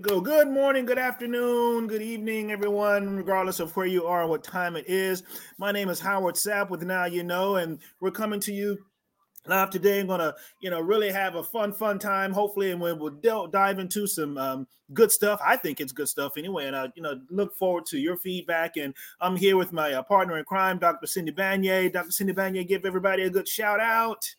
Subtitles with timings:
[0.00, 0.20] We go.
[0.22, 4.74] Good morning, good afternoon, good evening, everyone, regardless of where you are and what time
[4.74, 5.24] it is.
[5.58, 8.78] My name is Howard Sapp with Now You Know, and we're coming to you
[9.46, 10.00] live today.
[10.00, 12.32] I'm gonna, you know, really have a fun, fun time.
[12.32, 15.38] Hopefully, and we'll, dive into some um, good stuff.
[15.44, 18.78] I think it's good stuff anyway, and I, you know, look forward to your feedback.
[18.78, 21.06] And I'm here with my uh, partner in crime, Dr.
[21.06, 21.92] Cindy Banyai.
[21.92, 22.10] Dr.
[22.10, 24.34] Cindy Banyai, give everybody a good shout out.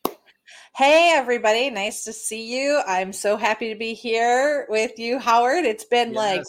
[0.76, 1.70] Hey, everybody.
[1.70, 2.82] Nice to see you.
[2.88, 5.66] I'm so happy to be here with you, Howard.
[5.66, 6.18] It's been yes.
[6.18, 6.44] like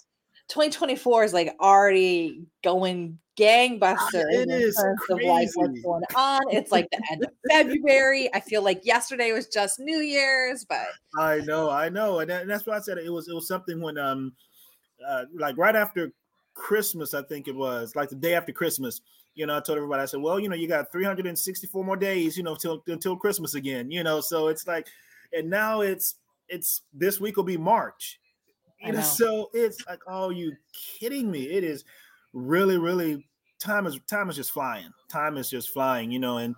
[0.49, 4.25] 2024 is like already going gangbusters.
[4.31, 5.29] It is crazy.
[5.29, 6.41] like what's going on.
[6.51, 8.33] It's like the end of February.
[8.35, 10.87] I feel like yesterday was just New Year's, but
[11.19, 13.29] I know, I know, and, that, and that's why I said it was.
[13.29, 14.33] It was something when, um,
[15.07, 16.13] uh, like right after
[16.55, 19.01] Christmas, I think it was like the day after Christmas
[19.35, 22.37] you know, I told everybody, I said, well, you know, you got 364 more days,
[22.37, 24.21] you know, till until Christmas again, you know.
[24.21, 24.89] So it's like,
[25.33, 26.17] and now it's
[26.49, 28.21] it's this week will be March.
[28.81, 31.45] You know, know, so it's like, oh, you kidding me?
[31.45, 31.85] It is
[32.33, 33.27] really, really
[33.61, 34.91] time is time is just flying.
[35.09, 36.55] Time is just flying, you know, and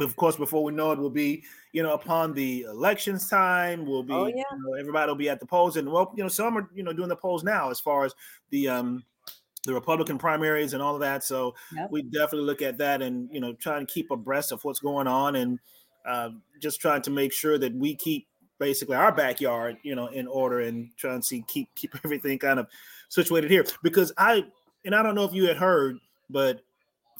[0.00, 3.86] of course, before we know it, will be you know upon the elections time.
[3.86, 4.36] Will be oh, yeah.
[4.36, 6.82] you know, everybody will be at the polls, and well, you know, some are you
[6.82, 8.14] know doing the polls now as far as
[8.50, 9.04] the um
[9.68, 11.22] the Republican primaries and all of that.
[11.22, 11.90] So yep.
[11.90, 15.06] we definitely look at that and you know try and keep abreast of what's going
[15.06, 15.58] on and
[16.06, 18.26] uh, just trying to make sure that we keep
[18.58, 22.58] basically our backyard you know in order and try and see keep keep everything kind
[22.58, 22.66] of
[23.08, 24.44] situated here because I
[24.84, 25.98] and I don't know if you had heard,
[26.30, 26.62] but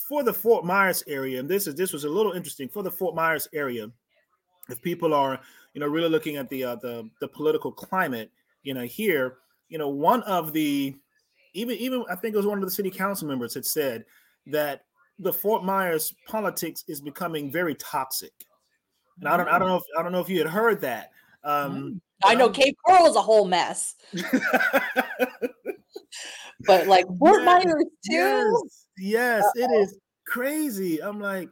[0.09, 2.91] for the Fort Myers area, and this is this was a little interesting for the
[2.91, 3.91] Fort Myers area.
[4.71, 5.41] If people are
[5.75, 8.31] you know really looking at the uh, the the political climate,
[8.62, 9.37] you know here,
[9.69, 10.97] you know one of the
[11.59, 14.05] even even I think it was one of the city council members had said
[14.47, 14.83] that
[15.19, 18.33] the Fort Myers politics is becoming very toxic.
[19.19, 21.10] And I don't I don't know if I don't know if you had heard that.
[21.44, 22.00] Um, mm.
[22.25, 23.97] I know Cape Coral is a whole mess.
[26.66, 28.69] but like Fort yes, Myers too.
[28.99, 31.03] Yes, yes it is crazy.
[31.03, 31.49] I'm like,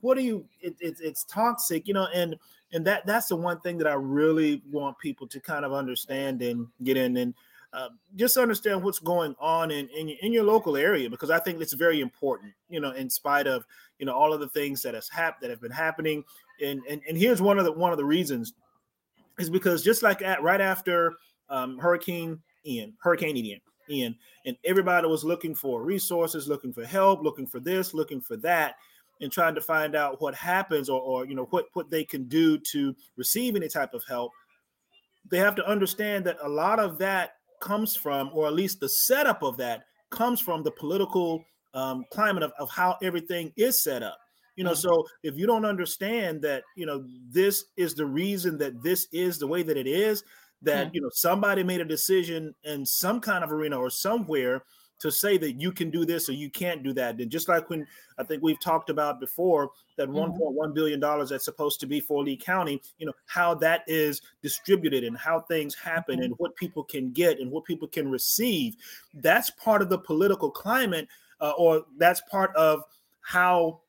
[0.00, 0.46] what are you?
[0.60, 2.36] It, it, it's toxic, you know, and
[2.72, 6.40] and that that's the one thing that I really want people to kind of understand
[6.40, 7.34] and get in and
[7.72, 11.60] uh, just understand what's going on in, in, in your local area because I think
[11.62, 12.52] it's very important.
[12.68, 13.64] You know, in spite of
[13.98, 16.22] you know all of the things that has happened that have been happening,
[16.62, 18.52] and and and here's one of the one of the reasons
[19.38, 21.14] is because just like at right after
[21.48, 27.22] um, Hurricane Ian, Hurricane Ian, Ian, and everybody was looking for resources, looking for help,
[27.22, 28.74] looking for this, looking for that,
[29.22, 32.24] and trying to find out what happens or, or you know what what they can
[32.24, 34.32] do to receive any type of help.
[35.30, 38.88] They have to understand that a lot of that comes from, or at least the
[38.88, 41.42] setup of that comes from the political
[41.72, 44.18] um, climate of, of how everything is set up.
[44.56, 44.80] You know, mm-hmm.
[44.80, 49.38] so if you don't understand that, you know, this is the reason that this is
[49.38, 50.22] the way that it is,
[50.60, 50.94] that, mm-hmm.
[50.96, 54.64] you know, somebody made a decision in some kind of arena or somewhere
[55.02, 57.20] to say that you can do this or you can't do that.
[57.20, 57.86] And just like when
[58.18, 60.40] I think we've talked about before that mm-hmm.
[60.40, 64.22] 1.1 billion dollars that's supposed to be for Lee County, you know, how that is
[64.42, 66.24] distributed and how things happen mm-hmm.
[66.26, 68.76] and what people can get and what people can receive.
[69.14, 71.08] That's part of the political climate,
[71.40, 72.84] uh, or that's part of
[73.22, 73.80] how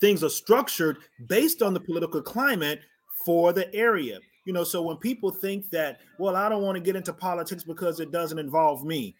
[0.00, 2.80] things are structured based on the political climate
[3.24, 4.18] for the area.
[4.46, 7.62] You know, so when people think that, well, I don't want to get into politics
[7.62, 9.14] because it doesn't involve me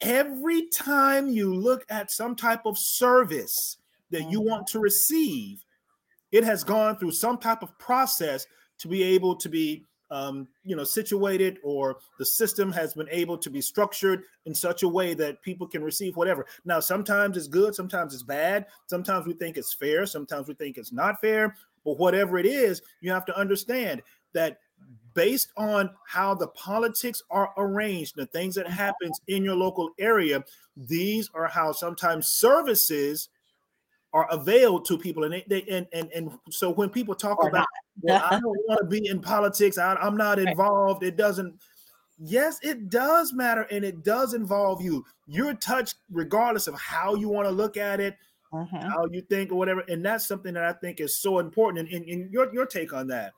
[0.00, 3.78] every time you look at some type of service
[4.10, 5.64] that you want to receive,
[6.32, 8.46] it has gone through some type of process
[8.78, 13.36] to be able to be um, you know situated or the system has been able
[13.38, 16.46] to be structured in such a way that people can receive whatever.
[16.64, 18.66] Now sometimes it's good sometimes it's bad.
[18.86, 21.56] Sometimes we think it's fair sometimes we think it's not fair.
[21.84, 24.02] But whatever it is you have to understand
[24.32, 24.58] that
[25.16, 30.44] based on how the politics are arranged, the things that happens in your local area,
[30.76, 33.30] these are how sometimes services
[34.12, 35.24] are availed to people.
[35.24, 37.66] And they, they and, and and so when people talk or about,
[38.02, 41.02] well, I don't want to be in politics, I, I'm not involved.
[41.02, 41.54] It doesn't.
[42.18, 45.04] Yes, it does matter, and it does involve you.
[45.26, 48.16] You're touched regardless of how you want to look at it,
[48.52, 48.88] uh-huh.
[48.88, 49.80] how you think, or whatever.
[49.88, 51.88] And that's something that I think is so important.
[51.88, 53.32] And, and, and your your take on that.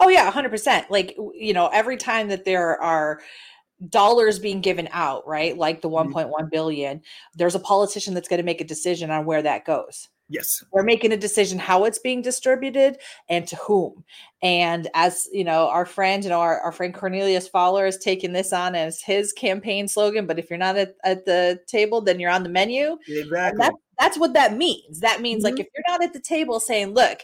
[0.00, 0.90] Oh yeah, 100%.
[0.90, 3.20] Like you know, every time that there are
[3.88, 5.56] dollars being given out, right?
[5.56, 6.16] Like the mm-hmm.
[6.16, 7.02] 1.1 billion,
[7.34, 10.08] there's a politician that's going to make a decision on where that goes.
[10.28, 10.64] Yes.
[10.72, 12.96] We're making a decision how it's being distributed
[13.28, 14.04] and to whom.
[14.42, 18.32] And as you know, our friend, you know, our, our friend Cornelius Fowler is taking
[18.32, 20.26] this on as his campaign slogan.
[20.26, 22.96] But if you're not at, at the table, then you're on the menu.
[23.06, 23.58] Exactly.
[23.58, 25.00] That, that's what that means.
[25.00, 25.56] That means mm-hmm.
[25.56, 27.18] like if you're not at the table saying, look,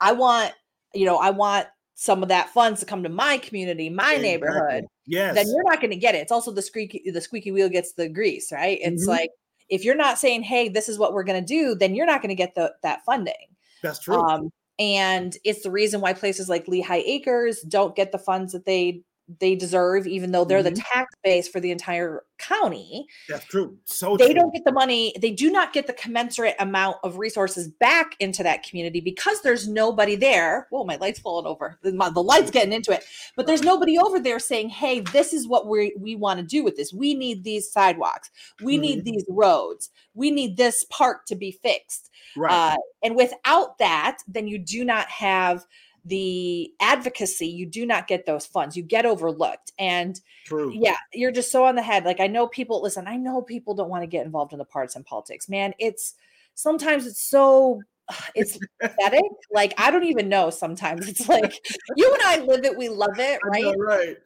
[0.00, 0.52] I want,
[0.94, 4.22] you know, I want some of that funds to come to my community, my exactly.
[4.22, 6.18] neighborhood, yes, then you're not going to get it.
[6.18, 8.78] It's also the squeaky the squeaky wheel gets the grease, right?
[8.80, 9.10] It's mm-hmm.
[9.10, 9.30] like
[9.68, 12.20] if you're not saying, "Hey, this is what we're going to do," then you're not
[12.20, 13.34] going to get the that funding.
[13.82, 14.16] That's true.
[14.16, 18.66] Um, and it's the reason why places like Lehigh Acres don't get the funds that
[18.66, 19.02] they
[19.40, 20.74] they deserve, even though they're mm-hmm.
[20.74, 23.06] the tax base for the entire county.
[23.28, 23.78] That's true.
[23.84, 24.34] So they true.
[24.34, 25.14] don't get the money.
[25.20, 29.66] They do not get the commensurate amount of resources back into that community because there's
[29.68, 30.66] nobody there.
[30.70, 31.78] Whoa, my light's falling over.
[31.82, 33.04] The, the light's getting into it,
[33.36, 36.62] but there's nobody over there saying, "Hey, this is what we we want to do
[36.62, 36.92] with this.
[36.92, 38.30] We need these sidewalks.
[38.62, 38.82] We mm-hmm.
[38.82, 39.90] need these roads.
[40.14, 42.74] We need this park to be fixed." Right.
[42.74, 45.64] Uh, and without that, then you do not have
[46.04, 48.76] the advocacy, you do not get those funds.
[48.76, 49.72] You get overlooked.
[49.78, 50.72] And True.
[50.74, 52.04] yeah, you're just so on the head.
[52.04, 54.64] Like I know people, listen, I know people don't want to get involved in the
[54.64, 55.48] partisan politics.
[55.48, 56.14] Man, it's
[56.54, 57.82] sometimes it's so
[58.34, 59.24] it's pathetic.
[59.52, 60.50] Like I don't even know.
[60.50, 61.60] Sometimes it's like
[61.96, 63.64] you and I live it, we love it, right?
[63.64, 64.16] Know, right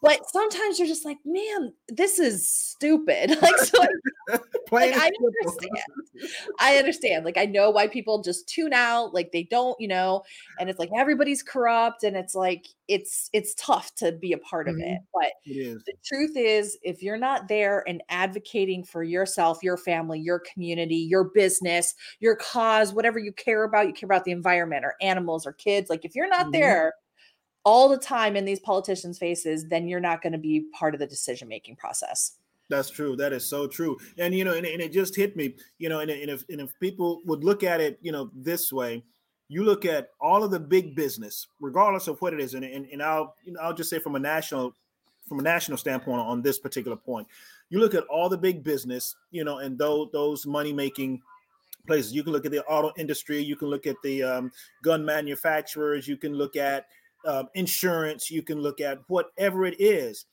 [0.00, 3.36] but sometimes you're just like, man, this is stupid.
[3.42, 3.78] Like, so
[4.70, 6.30] like, I understand.
[6.60, 7.24] I understand.
[7.24, 9.12] Like, I know why people just tune out.
[9.12, 10.22] Like, they don't, you know,
[10.60, 14.66] and it's like everybody's corrupt, and it's like it's it's tough to be a part
[14.66, 14.76] mm-hmm.
[14.76, 14.92] of it.
[14.92, 15.04] Mm-hmm.
[15.14, 20.20] But it the truth is, if you're not there and advocating for yourself, your family,
[20.20, 24.84] your community, your business, your cause, whatever you care about, you care about the environment
[24.84, 25.88] or animals or kids.
[25.88, 26.60] Like, if you're not mm-hmm.
[26.60, 26.94] there
[27.64, 31.00] all the time in these politicians' faces, then you're not going to be part of
[31.00, 32.36] the decision making process.
[32.68, 33.16] That's true.
[33.16, 33.96] That is so true.
[34.18, 35.54] And you know, and, and it just hit me.
[35.78, 38.72] You know, and, and if and if people would look at it, you know, this
[38.72, 39.02] way,
[39.52, 42.86] you look at all of the big business, regardless of what it is, and and,
[42.86, 44.74] and I'll you know, I'll just say from a national
[45.28, 47.28] from a national standpoint on this particular point,
[47.70, 51.20] you look at all the big business, you know, and those those money making
[51.86, 52.12] places.
[52.12, 53.40] You can look at the auto industry.
[53.40, 54.52] You can look at the um,
[54.82, 56.06] gun manufacturers.
[56.06, 56.86] You can look at
[57.24, 60.26] uh, insurance, you can look at whatever it is.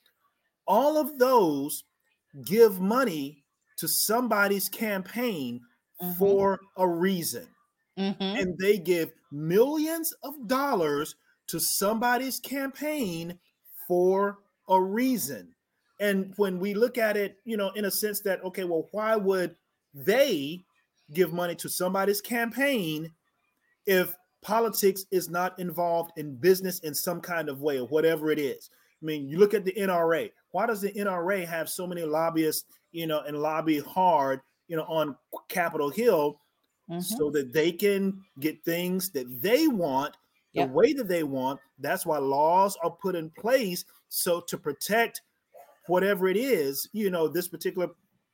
[0.68, 1.84] All of those
[2.46, 3.44] give money
[3.78, 5.62] to somebody's campaign
[6.02, 6.14] mm-hmm.
[6.14, 7.48] for a reason.
[8.00, 8.24] Mm-hmm.
[8.24, 11.16] And they give millions of dollars
[11.48, 13.38] to somebody's campaign
[13.88, 14.38] for
[14.68, 15.50] a reason.
[16.00, 19.16] And when we look at it, you know, in a sense that, okay, well, why
[19.18, 19.56] would
[19.94, 20.64] they
[21.14, 23.12] give money to somebody's campaign
[23.86, 28.40] if politics is not involved in business in some kind of way or whatever it
[28.40, 28.70] is.
[29.02, 30.32] I mean, you look at the NRA.
[30.52, 34.84] Why does the NRA have so many lobbyists, you know, and lobby hard, you know,
[34.84, 35.16] on
[35.48, 36.40] Capitol Hill
[36.90, 37.00] mm-hmm.
[37.02, 40.16] so that they can get things that they want
[40.54, 40.72] the yep.
[40.72, 41.60] way that they want?
[41.80, 45.22] That's why laws are put in place so to protect
[45.88, 47.90] whatever it is, you know, this particular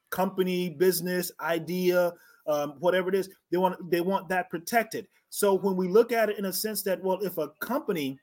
[0.09, 2.13] company, business, idea,
[2.47, 5.07] um, whatever it is, they want they want that protected.
[5.29, 8.19] So when we look at it in a sense that, well, if a company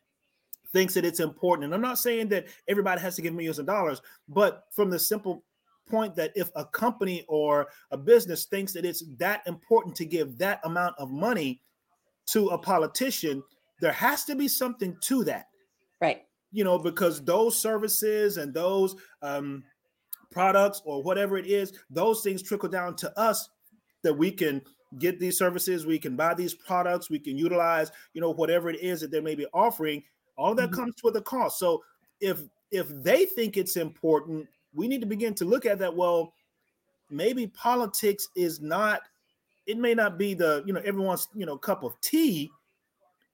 [0.73, 3.67] thinks that it's important, and I'm not saying that everybody has to give millions of
[3.67, 5.45] dollars, but from the simple
[5.89, 10.39] point that if a company or a business thinks that it's that important to give
[10.39, 11.61] that amount of money
[12.27, 13.43] to a politician,
[13.81, 15.47] there has to be something to that.
[16.01, 16.23] Right.
[16.51, 19.65] You know, because those services and those um,
[20.31, 23.49] products or whatever it is, those things trickle down to us
[24.03, 24.63] that we can
[24.99, 28.81] get these services, we can buy these products, we can utilize, you know, whatever it
[28.81, 30.03] is that they may be offering.
[30.37, 30.81] All that mm-hmm.
[30.81, 31.59] comes with a cost.
[31.59, 31.83] So
[32.21, 35.95] if if they think it's important, we need to begin to look at that.
[35.95, 36.35] Well,
[37.11, 39.03] maybe politics is not.
[39.67, 42.51] It may not be the you know everyone's you know cup of tea,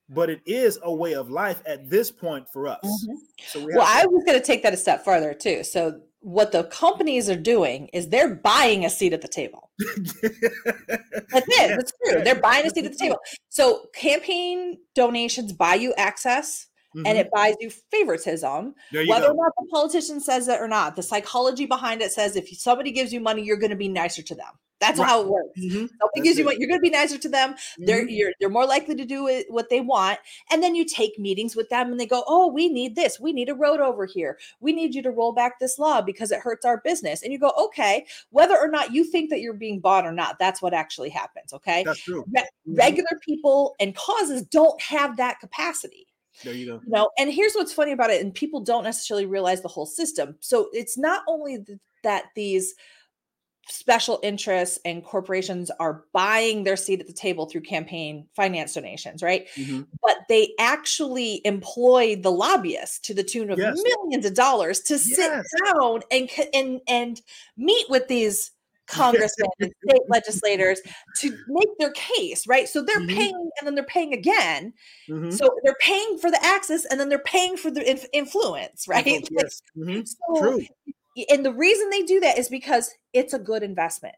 [0.08, 2.80] but it is a way of life at this point for us.
[2.84, 3.14] Mm-hmm.
[3.46, 5.64] So we well, to- I was going to take that a step further too.
[5.64, 9.70] So what the companies are doing is they're buying a seat at the table.
[10.22, 11.76] That's it.
[11.76, 12.22] That's true.
[12.24, 13.18] They're buying a seat at the table.
[13.48, 17.06] So campaign donations buy you access mm-hmm.
[17.06, 18.74] and it buys you favoritism.
[18.92, 19.32] You whether go.
[19.32, 22.92] or not the politician says it or not, the psychology behind it says if somebody
[22.92, 24.52] gives you money, you're going to be nicer to them.
[24.80, 25.08] That's right.
[25.08, 25.58] how it works.
[25.58, 26.22] Mm-hmm.
[26.22, 27.52] Gives you what you're going to be nicer to them.
[27.52, 27.84] Mm-hmm.
[27.84, 30.18] They're you're they're more likely to do it, what they want,
[30.50, 33.18] and then you take meetings with them, and they go, "Oh, we need this.
[33.20, 34.38] We need a road over here.
[34.60, 37.38] We need you to roll back this law because it hurts our business." And you
[37.38, 40.74] go, "Okay." Whether or not you think that you're being bought or not, that's what
[40.74, 41.52] actually happens.
[41.52, 42.24] Okay, that's true.
[42.34, 42.74] Re- mm-hmm.
[42.74, 46.07] regular people and causes don't have that capacity.
[46.44, 46.80] There you go.
[46.84, 49.86] You know, and here's what's funny about it, and people don't necessarily realize the whole
[49.86, 50.36] system.
[50.40, 52.74] So it's not only th- that these
[53.70, 59.22] special interests and corporations are buying their seat at the table through campaign finance donations,
[59.22, 59.46] right?
[59.56, 59.82] Mm-hmm.
[60.02, 63.78] But they actually employ the lobbyists to the tune of yes.
[63.82, 65.04] millions of dollars to yes.
[65.04, 65.30] sit
[65.64, 67.20] down and and and
[67.56, 68.50] meet with these
[68.88, 70.80] congressmen and state legislators
[71.20, 72.68] to make their case, right?
[72.68, 73.14] So they're Mhm.
[73.14, 74.72] paying and then they're paying again.
[75.08, 75.32] Mhm.
[75.32, 79.06] So they're paying for the access and then they're paying for the inf- influence, right?
[79.30, 79.62] Yes.
[79.76, 80.06] Mhm.
[80.08, 80.66] so- True.
[81.30, 84.14] and the reason they do that is because it's a good investment.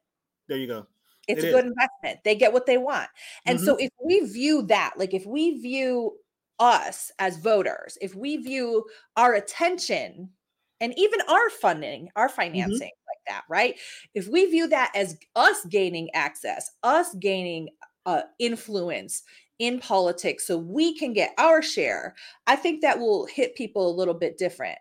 [0.49, 0.87] There you go.
[1.29, 2.25] It's It a good investment.
[2.25, 3.09] They get what they want.
[3.47, 6.19] And so if we view that, like if we view
[6.59, 8.85] us as voters, if we view
[9.17, 10.31] our attention
[10.81, 13.79] and even our funding, our financing like that, right?
[14.15, 17.69] If we view that as us gaining access, us gaining
[18.07, 19.23] uh, influence
[19.59, 22.15] in politics so we can get our share,
[22.47, 24.79] I think that will hit people a little bit different.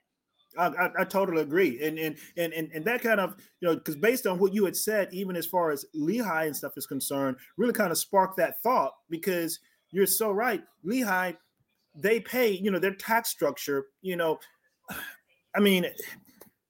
[0.57, 3.75] I, I, I totally agree, and and and and and that kind of you know
[3.75, 6.87] because based on what you had said, even as far as Lehigh and stuff is
[6.87, 9.59] concerned, really kind of sparked that thought because
[9.91, 10.63] you're so right.
[10.83, 11.33] Lehigh,
[11.95, 13.85] they pay you know their tax structure.
[14.01, 14.39] You know,
[15.55, 15.85] I mean,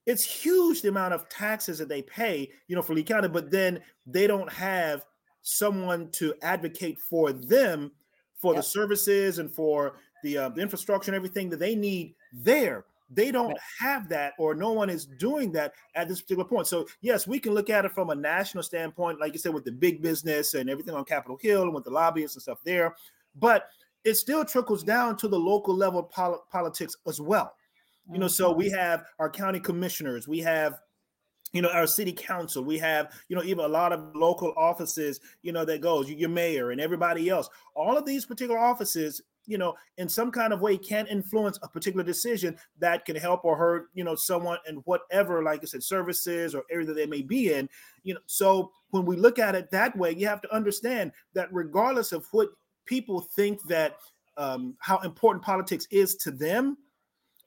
[0.06, 2.50] it's huge the amount of taxes that they pay.
[2.68, 5.06] You know, for Lee County, but then they don't have
[5.42, 7.92] someone to advocate for them
[8.40, 12.86] for the services and for the uh, the infrastructure and everything that they need there.
[13.12, 16.68] They don't have that or no one is doing that at this particular point.
[16.68, 19.66] So yes we can look at it from a national standpoint like you said with
[19.66, 22.96] the big business and everything on capitol hill and with the lobbyists and stuff there
[23.36, 23.70] but
[24.04, 27.54] it still trickles down to the local level pol- politics as well
[28.12, 30.80] you know so we have our county commissioners we have
[31.54, 35.20] you know our city council we have you know even a lot of local offices
[35.42, 37.50] you know that goes your mayor and everybody else.
[37.76, 41.68] All of these particular offices you know in some kind of way can influence a
[41.68, 45.84] particular decision that can help or hurt you know someone in whatever like i said
[45.84, 47.68] services or area that they may be in
[48.04, 48.20] you know.
[48.28, 52.26] So when we look at it that way you have to understand that regardless of
[52.32, 52.50] what
[52.86, 53.98] people think that
[54.38, 56.78] um, how important politics is to them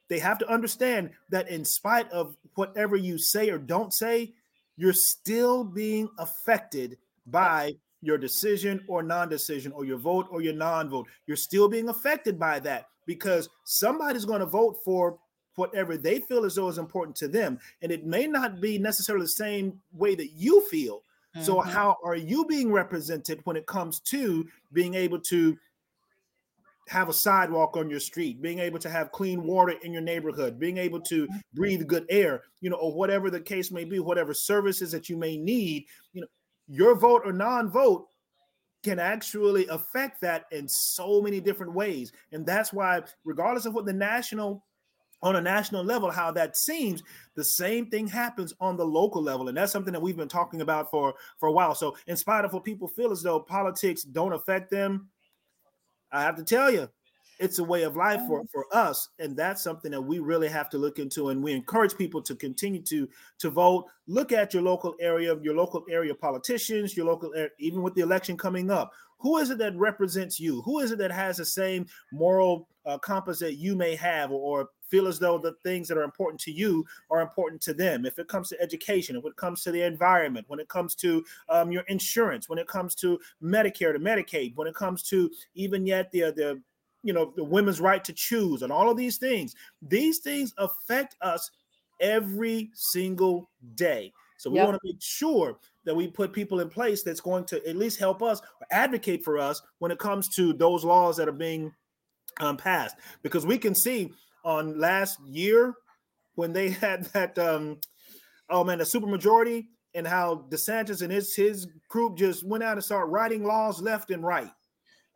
[0.08, 4.34] they have to understand that in spite of whatever you say or don't say
[4.76, 11.06] you're still being affected by your decision or non-decision or your vote or your non-vote.
[11.26, 15.18] You're still being affected by that because somebody's going to vote for
[15.54, 17.58] whatever they feel as though is important to them.
[17.82, 21.04] And it may not be necessarily the same way that you feel.
[21.38, 21.66] So Mhm.
[21.66, 25.58] how are you being represented when it comes to being able to
[26.88, 30.58] have a sidewalk on your street, being able to have clean water in your neighborhood,
[30.58, 31.38] being able to mm-hmm.
[31.54, 35.16] breathe good air, you know, or whatever the case may be, whatever services that you
[35.16, 36.26] may need, you know,
[36.68, 38.06] your vote or non-vote
[38.82, 42.12] can actually affect that in so many different ways.
[42.32, 44.64] And that's why, regardless of what the national
[45.22, 47.02] on a national level, how that seems,
[47.36, 49.48] the same thing happens on the local level.
[49.48, 51.76] And that's something that we've been talking about for, for a while.
[51.76, 55.08] So, in spite of what people feel as though politics don't affect them,
[56.12, 56.88] I have to tell you,
[57.38, 59.08] it's a way of life for, for us.
[59.18, 61.30] And that's something that we really have to look into.
[61.30, 63.86] And we encourage people to continue to, to vote.
[64.06, 68.36] Look at your local area, your local area politicians, your local, even with the election
[68.36, 68.92] coming up.
[69.18, 70.62] Who is it that represents you?
[70.62, 74.60] Who is it that has the same moral uh, compass that you may have, or,
[74.60, 78.04] or feel as though the things that are important to you are important to them?
[78.04, 81.24] If it comes to education, if it comes to the environment, when it comes to
[81.48, 85.86] um, your insurance, when it comes to Medicare to Medicaid, when it comes to even
[85.86, 86.62] yet the the
[87.02, 91.16] you know the women's right to choose, and all of these things, these things affect
[91.22, 91.50] us
[92.00, 94.12] every single day.
[94.36, 94.66] So we Yep.
[94.66, 97.98] want to make sure that we put people in place that's going to at least
[97.98, 101.72] help us or advocate for us when it comes to those laws that are being
[102.40, 102.96] um, passed.
[103.22, 104.12] Because we can see
[104.44, 105.74] on last year
[106.34, 107.78] when they had that um,
[108.50, 112.84] oh man, the supermajority and how DeSantis and his his group just went out and
[112.84, 114.50] started writing laws left and right.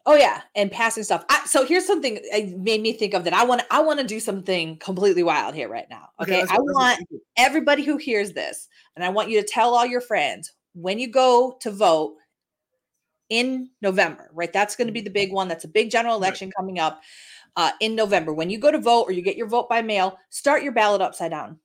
[0.08, 1.24] Oh yeah, and passing stuff.
[1.28, 3.62] I, so here's something it made me think of that I want.
[3.72, 6.10] I want to do something completely wild here right now.
[6.22, 6.80] Okay, let's I go, let's go.
[6.80, 11.00] want everybody who hears this, and I want you to tell all your friends when
[11.00, 12.14] you go to vote
[13.30, 14.30] in November.
[14.32, 15.48] Right, that's going to be the big one.
[15.48, 16.28] That's a big general Right.
[16.28, 17.00] election coming up
[17.56, 18.32] uh, in November.
[18.32, 21.00] When you go to vote or you get your vote by mail, start your ballot
[21.00, 21.58] upside down.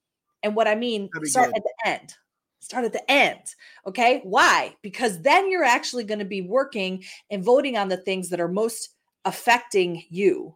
[0.44, 1.58] And what I mean, start good.
[1.58, 2.16] at the end.
[2.60, 3.40] Start at the end.
[3.86, 4.22] Okay.
[4.24, 4.76] Why?
[4.82, 8.48] Because then you're actually going to be working and voting on the things that are
[8.48, 8.90] most
[9.26, 10.56] affecting you.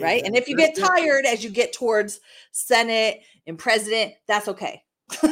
[0.00, 0.22] Right.
[0.22, 2.20] And if you get tired as you get towards
[2.52, 4.82] Senate and president, that's okay.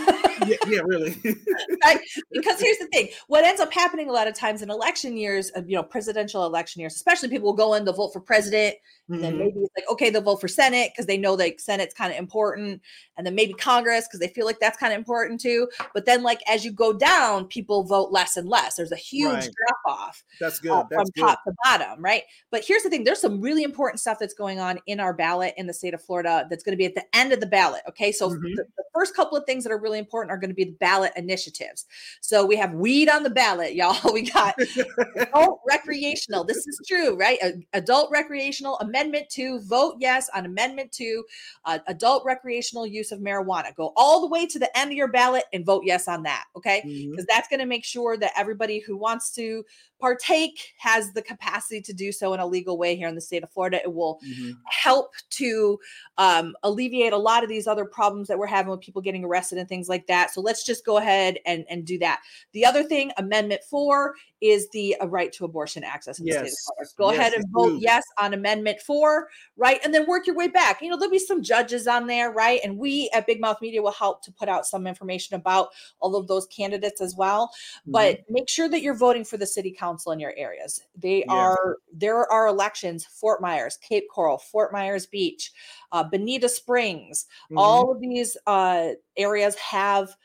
[0.46, 1.16] yeah, yeah, really.
[1.84, 2.00] right?
[2.32, 5.50] Because here's the thing: what ends up happening a lot of times in election years,
[5.56, 8.76] uh, you know, presidential election years, especially people will go in, they'll vote for president,
[9.08, 9.38] and then Mhm.
[9.38, 12.18] maybe it's like, okay, they'll vote for Senate because they know like Senate's kind of
[12.18, 12.80] important,
[13.16, 15.68] and then maybe Congress because they feel like that's kind of important too.
[15.94, 18.76] But then, like as you go down, people vote less and less.
[18.76, 19.50] There's a huge Right.
[19.84, 20.72] drop off That's good.
[20.72, 21.20] uh, from good.
[21.22, 22.22] top to bottom, right?
[22.50, 25.54] But here's the thing: there's some really important stuff that's going on in our ballot
[25.56, 27.82] in the state of Florida that's going to be at the end of the ballot.
[27.88, 28.56] Okay, so Mhm.
[28.56, 30.76] the, the first couple of things that are really important are going to be the
[30.78, 31.86] ballot initiatives.
[32.20, 33.96] So we have weed on the ballot, y'all.
[34.16, 34.54] We got
[35.16, 36.44] adult recreational.
[36.44, 37.38] This is true, right?
[37.74, 41.24] adult recreational amendment to vote yes on amendment to
[41.66, 43.74] uh, adult recreational use of marijuana.
[43.74, 46.44] Go all the way to the end of your ballot and vote yes on that.
[46.56, 47.24] Okay, because mm-hmm.
[47.28, 49.64] that's going to make sure that everybody who wants to
[50.00, 53.42] partake has the capacity to do so in a legal way here in the state
[53.42, 53.80] of Florida.
[53.82, 54.52] It will mm-hmm.
[54.66, 55.78] help to
[56.18, 59.58] um, alleviate a lot of these other problems that we're having with people getting arrested
[59.58, 60.25] and things like that.
[60.30, 62.20] So let's just go ahead and, and do that.
[62.52, 66.40] The other thing, Amendment 4, is the uh, right to abortion access in the yes.
[66.40, 66.50] state
[66.82, 66.92] of Florida.
[66.96, 69.80] Go yes, ahead and vote yes on Amendment 4, right?
[69.84, 70.82] And then work your way back.
[70.82, 72.60] You know, there'll be some judges on there, right?
[72.62, 75.68] And we at Big Mouth Media will help to put out some information about
[76.00, 77.48] all of those candidates as well.
[77.48, 77.92] Mm-hmm.
[77.92, 80.82] But make sure that you're voting for the city council in your areas.
[80.96, 81.32] They yeah.
[81.32, 85.52] are, there are elections, Fort Myers, Cape Coral, Fort Myers Beach,
[85.92, 87.58] uh, Bonita Springs, mm-hmm.
[87.58, 90.16] all of these uh, areas have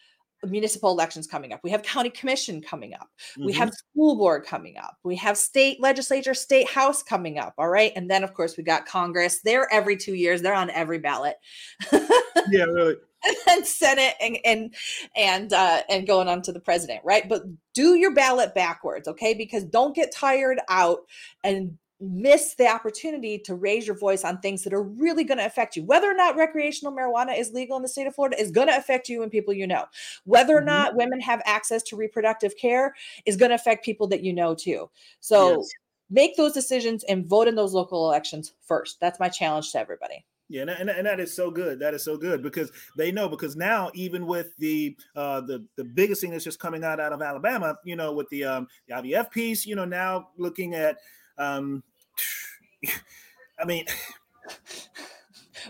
[0.48, 1.60] municipal elections coming up.
[1.64, 3.10] We have county commission coming up.
[3.32, 3.46] Mm-hmm.
[3.46, 4.98] We have school board coming up.
[5.04, 7.54] We have state legislature, state house coming up.
[7.58, 7.92] All right.
[7.96, 9.42] And then, of course, we got Congress.
[9.44, 11.36] They're every two years, they're on every ballot.
[11.92, 12.96] yeah, really.
[13.50, 14.74] and Senate and and
[15.16, 17.30] and uh, and going on to the president, right?
[17.30, 17.44] But
[17.76, 19.34] do your ballot backwards, okay?
[19.34, 21.00] Because don't get tired out
[21.44, 25.46] and miss the opportunity to raise your voice on things that are really going to
[25.46, 25.84] affect you.
[25.84, 28.76] Whether or not recreational marijuana is legal in the state of Florida is going to
[28.76, 29.86] affect you and people you know.
[30.26, 30.68] Whether or mm-hmm.
[30.68, 34.56] not women have access to reproductive care is going to affect people that you know
[34.56, 34.90] too.
[35.20, 35.70] So yes.
[36.10, 39.00] make those decisions and vote in those local elections first.
[39.00, 40.26] That's my challenge to everybody.
[40.50, 41.80] Yeah, and, and, that is so good.
[41.80, 45.86] That is so good because they know because now even with the uh, the the
[45.86, 48.96] biggest thing that's just coming out out of Alabama, you know, with the um, the
[48.96, 50.98] IVF piece, you know, now looking at
[51.38, 51.82] um,
[53.60, 53.86] I mean,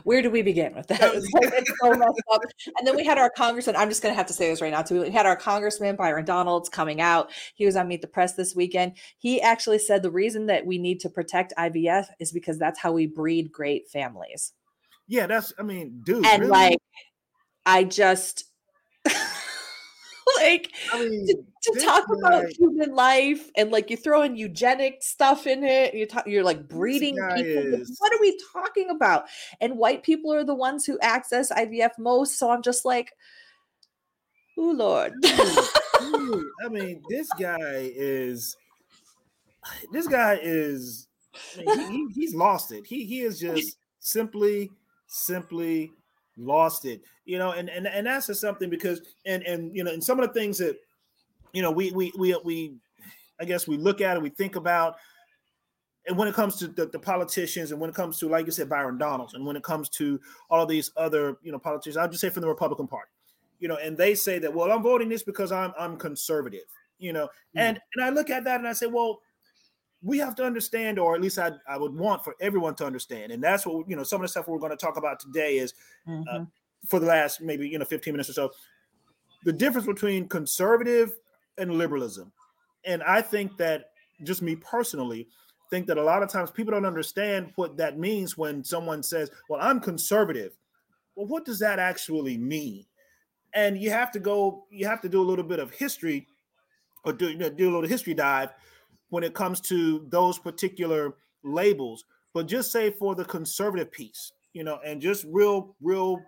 [0.04, 1.02] where do we begin with that?
[1.14, 2.42] It's so messed up.
[2.78, 3.76] And then we had our congressman.
[3.76, 5.02] I'm just going to have to say this right now too.
[5.02, 7.32] We had our congressman Byron Donalds coming out.
[7.56, 8.94] He was on Meet the Press this weekend.
[9.18, 12.92] He actually said the reason that we need to protect IVF is because that's how
[12.92, 14.54] we breed great families.
[15.08, 15.54] Yeah, that's.
[15.60, 16.26] I mean, dude.
[16.26, 16.52] And really?
[16.52, 16.78] like,
[17.66, 18.46] I just
[20.38, 21.36] like I mean, to,
[21.74, 25.94] to talk guy, about human life and like you throw in eugenic stuff in it.
[25.94, 27.74] You talk, you're like breeding people.
[27.74, 29.26] Is, what are we talking about?
[29.60, 32.38] And white people are the ones who access IVF most.
[32.38, 33.12] So I'm just like,
[34.58, 35.14] oh Lord.
[35.24, 38.58] I mean, this guy is.
[39.92, 41.08] This guy is.
[41.56, 42.88] I mean, he, he's lost it.
[42.88, 44.72] He he is just simply
[45.06, 45.92] simply
[46.36, 49.92] lost it you know and and, and that's just something because and and you know
[49.92, 50.76] and some of the things that
[51.54, 52.76] you know we we we, we
[53.40, 54.98] i guess we look at and we think about
[56.08, 58.52] and when it comes to the, the, politicians and when it comes to like you
[58.52, 62.10] said byron donalds and when it comes to all these other you know politicians i'll
[62.10, 63.12] just say from the republican party
[63.60, 66.68] you know and they say that well i'm voting this because i'm i'm conservative
[67.00, 67.60] you know mm-hmm.
[67.60, 69.22] and and i look at that and i say well
[70.04, 73.32] we have to understand, or at least I, I would want for everyone to understand.
[73.32, 75.60] And that's what, you know, some of the stuff we're going to talk about today
[75.60, 75.74] is
[76.08, 76.24] mm-hmm.
[76.28, 76.46] uh,
[76.88, 78.52] for the last maybe, you know, 15 minutes or so,
[79.44, 81.14] the difference between conservative
[81.58, 82.32] and liberalism.
[82.86, 83.92] And I think that
[84.24, 85.28] just me personally,
[85.70, 89.32] think that a lot of times people don't understand what that means when someone says,
[89.50, 90.58] well, I'm conservative.
[91.16, 92.86] Well, what does that actually mean?
[93.54, 96.28] And you have to go, you have to do a little bit of history
[97.04, 98.50] or do, do a little history dive
[99.10, 104.64] when it comes to those particular labels, but just say for the conservative piece, you
[104.64, 106.22] know, and just real, real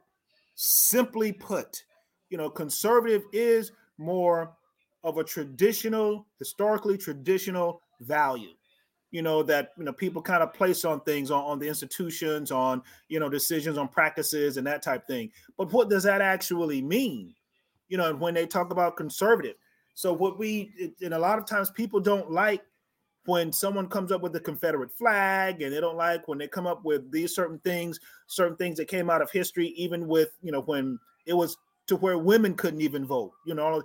[0.56, 1.84] simply put,
[2.30, 4.54] you know, conservative is more
[5.04, 8.54] of a traditional, historically traditional value.
[9.12, 12.52] You know that you know people kind of place on things on, on the institutions
[12.52, 15.32] on you know decisions on practices and that type thing.
[15.56, 17.36] But what does that actually mean?
[17.90, 19.56] You know when they talk about conservative.
[19.94, 22.64] So what we and a lot of times people don't like
[23.26, 26.68] when someone comes up with the Confederate flag and they don't like when they come
[26.68, 30.52] up with these certain things, certain things that came out of history, even with, you
[30.52, 31.58] know, when it was
[31.88, 33.82] to where women couldn't even vote, you know,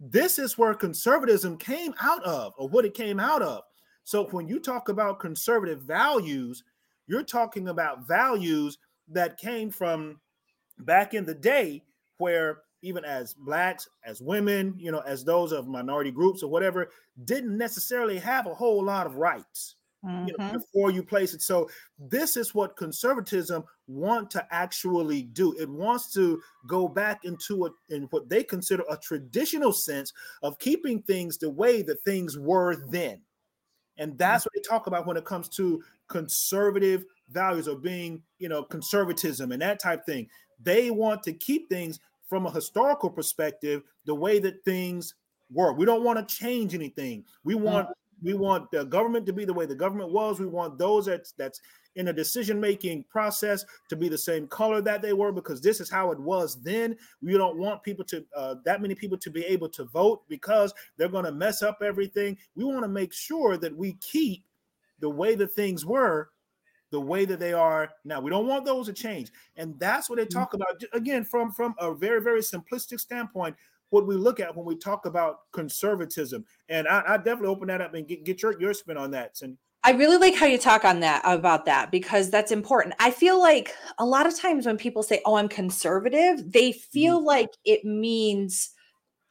[0.00, 3.62] this is where conservatism came out of or what it came out of.
[4.04, 6.64] So when you talk about conservative values,
[7.06, 8.78] you're talking about values
[9.08, 10.20] that came from
[10.80, 11.82] back in the day
[12.18, 16.90] where even as blacks, as women, you know, as those of minority groups or whatever,
[17.24, 20.28] didn't necessarily have a whole lot of rights mm-hmm.
[20.28, 20.56] you know, mm-hmm.
[20.58, 21.42] before you place it.
[21.42, 21.68] So
[21.98, 25.54] this is what conservatism want to actually do.
[25.58, 30.58] It wants to go back into a in what they consider a traditional sense of
[30.58, 33.20] keeping things the way that things were then.
[33.98, 38.48] And that's what they talk about when it comes to conservative values or being, you
[38.48, 40.28] know, conservatism and that type thing.
[40.62, 42.00] They want to keep things
[42.32, 45.16] from a historical perspective, the way that things
[45.50, 45.76] work.
[45.76, 47.26] We don't want to change anything.
[47.44, 48.26] We want mm-hmm.
[48.26, 50.40] we want the government to be the way the government was.
[50.40, 51.60] We want those that's that's
[51.94, 55.78] in a decision making process to be the same color that they were because this
[55.78, 56.96] is how it was then.
[57.20, 60.72] We don't want people to uh, that many people to be able to vote because
[60.96, 62.38] they're going to mess up everything.
[62.56, 64.42] We want to make sure that we keep
[65.00, 66.30] the way the things were
[66.92, 68.20] the way that they are now.
[68.20, 69.32] We don't want those to change.
[69.56, 70.38] And that's what they mm-hmm.
[70.38, 73.56] talk about again from from a very very simplistic standpoint
[73.90, 76.44] what we look at when we talk about conservatism.
[76.70, 79.38] And I, I definitely open that up and get, get your, your spin on that.
[79.42, 82.94] And I really like how you talk on that about that because that's important.
[82.98, 87.18] I feel like a lot of times when people say, "Oh, I'm conservative," they feel
[87.18, 87.26] mm-hmm.
[87.26, 88.70] like it means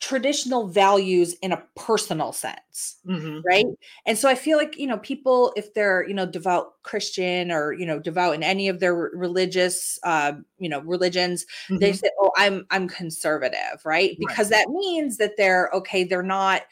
[0.02, 3.40] traditional values in a personal sense mm-hmm.
[3.46, 3.68] right
[4.08, 7.72] and so i feel like you know people if they're you know devout christian or
[7.72, 11.78] you know devout in any of their religious uh you know religions mm-hmm.
[11.78, 14.66] they say oh i'm i'm conservative right because right.
[14.66, 16.64] that means that they're okay they're not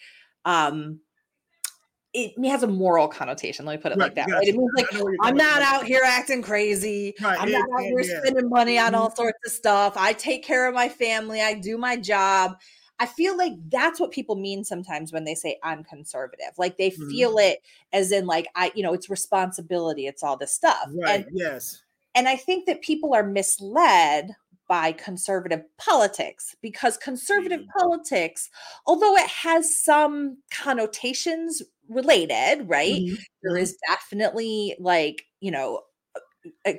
[0.45, 0.99] um
[2.11, 3.67] it has a moral connotation.
[3.67, 4.31] Let me put it right, like that.
[4.31, 4.47] Right?
[4.47, 4.87] It means like
[5.21, 7.13] I'm not out here acting crazy.
[7.21, 7.39] Right.
[7.39, 8.19] I'm not out here yeah.
[8.21, 8.95] spending money on mm-hmm.
[8.95, 9.93] all sorts of stuff.
[9.95, 11.39] I take care of my family.
[11.39, 12.57] I do my job.
[12.99, 16.51] I feel like that's what people mean sometimes when they say I'm conservative.
[16.57, 17.09] Like they mm-hmm.
[17.09, 17.59] feel it
[17.93, 20.89] as in like I, you know, it's responsibility, it's all this stuff.
[21.01, 21.25] Right.
[21.25, 21.81] And, yes.
[22.15, 24.31] And I think that people are misled
[24.67, 27.79] by conservative politics because conservative mm-hmm.
[27.79, 28.49] politics,
[28.85, 32.93] although it has some connotations related, right?
[32.93, 33.15] Mm-hmm.
[33.43, 33.93] There mm-hmm.
[33.93, 35.81] definitely like, you know,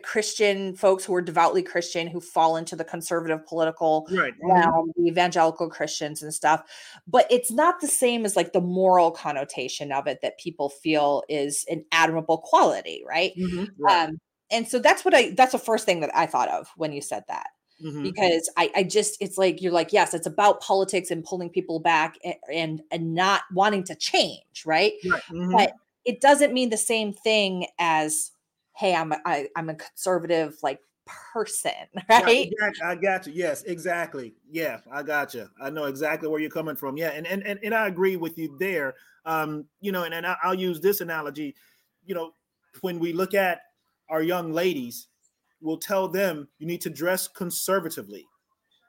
[0.02, 4.33] Christian folks who are devoutly Christian who fall into the conservative political right.
[4.42, 6.62] realm, the evangelical Christians and stuff.
[7.06, 11.22] But it's not the same as like the moral connotation of it that people feel
[11.28, 13.33] is an admirable quality, right?
[13.37, 13.83] Mm-hmm.
[13.83, 14.09] right.
[14.09, 16.92] Um, and so that's what I that's the first thing that I thought of when
[16.92, 17.48] you said that.
[17.83, 18.02] Mm-hmm.
[18.02, 21.80] Because I, I just it's like you're like yes it's about politics and pulling people
[21.80, 25.22] back and and, and not wanting to change right, right.
[25.30, 25.52] Mm-hmm.
[25.52, 25.72] but
[26.04, 28.33] it doesn't mean the same thing as
[28.76, 30.80] hey i'm a, I, i'm a conservative like
[31.33, 31.72] person
[32.09, 32.52] right
[32.85, 36.76] i got you yes exactly yeah i got you i know exactly where you're coming
[36.76, 40.14] from yeah and and and, and i agree with you there um you know and,
[40.14, 41.54] and i'll use this analogy
[42.04, 42.33] you know
[42.83, 43.62] when we look at
[44.09, 45.09] our young ladies
[45.61, 48.26] we'll tell them you need to dress conservatively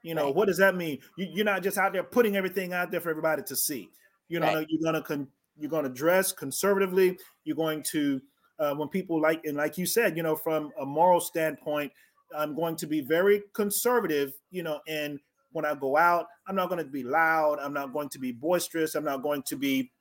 [0.03, 0.35] you know right.
[0.35, 3.09] what does that mean you, are not just out there putting everything out there for
[3.09, 3.89] everybody to see
[4.27, 4.67] you know right.
[4.69, 8.21] you're gonna con- you're gonna dress conservatively you're going to
[8.59, 11.91] uh, when people like and like you said, you know, from a moral standpoint,
[12.37, 15.19] I'm going to be very conservative, you know, and
[15.51, 18.31] when I go out, I'm not going to be loud, I'm not going to be
[18.31, 19.91] boisterous, I'm not going to be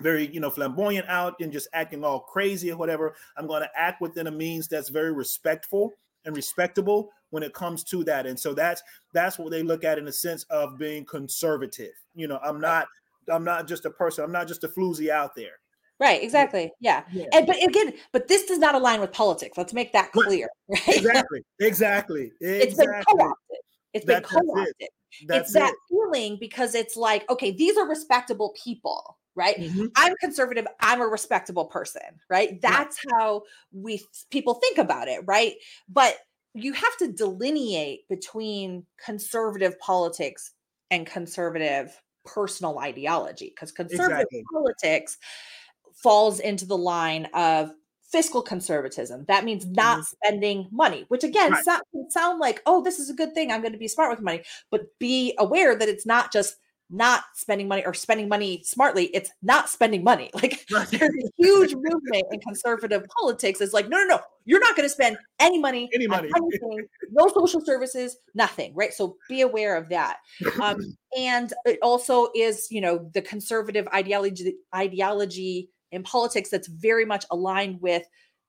[0.00, 3.14] very, you know, flamboyant out and just acting all crazy or whatever.
[3.36, 5.92] I'm going to act within a means that's very respectful
[6.24, 8.26] and respectable when it comes to that.
[8.26, 8.82] And so that's
[9.12, 11.92] that's what they look at in a sense of being conservative.
[12.14, 12.88] You know, I'm not
[13.32, 15.58] I'm not just a person, I'm not just a floozy out there.
[15.98, 16.70] Right, exactly.
[16.80, 17.04] Yeah.
[17.10, 17.24] yeah.
[17.32, 19.56] And but again, but this does not align with politics.
[19.56, 20.48] Let's make that clear.
[20.68, 20.88] Right?
[20.88, 21.42] Exactly.
[21.60, 22.32] Exactly.
[22.40, 23.58] It's been co-opted.
[23.94, 24.74] It's been co-opted.
[24.78, 24.90] It.
[25.30, 25.76] it's that it.
[25.88, 29.56] feeling because it's like, okay, these are respectable people, right?
[29.56, 29.86] Mm-hmm.
[29.96, 32.60] I'm conservative, I'm a respectable person, right?
[32.60, 33.14] That's right.
[33.18, 35.54] how we people think about it, right?
[35.88, 36.16] But
[36.52, 40.52] you have to delineate between conservative politics
[40.90, 44.44] and conservative personal ideology because conservative exactly.
[44.52, 45.16] politics
[45.96, 47.72] falls into the line of
[48.10, 49.24] fiscal conservatism.
[49.28, 50.16] That means not mm-hmm.
[50.24, 51.64] spending money, which again right.
[51.64, 53.50] so, can sound like, oh, this is a good thing.
[53.50, 54.42] I'm going to be smart with money.
[54.70, 56.56] But be aware that it's not just
[56.88, 59.06] not spending money or spending money smartly.
[59.06, 60.30] It's not spending money.
[60.42, 60.86] Like right.
[60.88, 63.60] there's a huge movement in conservative politics.
[63.60, 66.86] It's like, no, no, no, you're not going to spend any money, any money, anything,
[67.10, 68.72] no social services, nothing.
[68.74, 68.92] Right.
[68.92, 70.18] So be aware of that.
[70.60, 70.78] Um,
[71.18, 77.24] and it also is, you know, the conservative ideology ideology in politics that's very much
[77.32, 78.04] aligned with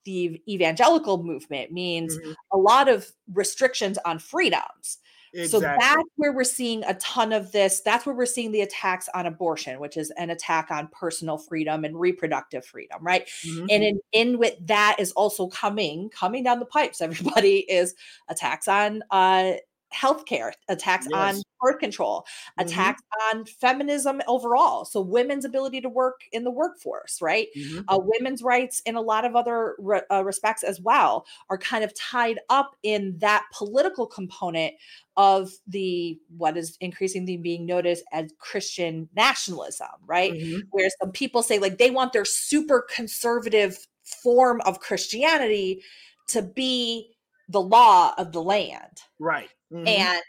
[0.06, 2.32] the evangelical movement means mm-hmm.
[2.54, 5.00] a lot of restrictions on freedoms.
[5.34, 5.48] Exactly.
[5.48, 7.82] So that's where we're seeing a ton of this.
[7.82, 11.84] That's where we're seeing the attacks on abortion, which is an attack on personal freedom
[11.84, 13.28] and reproductive freedom, right?
[13.46, 13.66] Mm-hmm.
[13.70, 17.02] And in, in with that is also coming coming down the pipes.
[17.08, 17.94] Everybody is
[18.30, 19.54] attacks on uh,
[19.98, 21.36] healthcare, attacks yes.
[21.36, 22.68] on birth control, mm-hmm.
[22.68, 24.86] attacks on feminism overall.
[24.86, 27.48] So women's ability to work in the workforce, right?
[27.58, 27.82] Mm-hmm.
[27.88, 31.84] Uh, women's rights in a lot of other re- uh, respects as well are kind
[31.84, 34.74] of tied up in that political component
[35.16, 40.34] of the what is increasingly being noticed as Christian nationalism, right?
[40.34, 40.60] Mm-hmm.
[40.70, 45.82] Where some people say like they want their super conservative form of Christianity
[46.28, 47.17] to be
[47.50, 49.02] the law of the land.
[49.20, 49.50] Right.
[49.72, 49.88] Mm-hmm.
[49.88, 50.22] And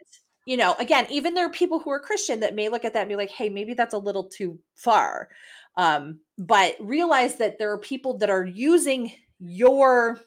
[0.46, 3.00] you know, again, even there are people who are Christian that may look at that
[3.00, 5.28] and be like, hey, maybe that's a little too far.
[5.76, 10.18] Um, but realize that there are people that are using your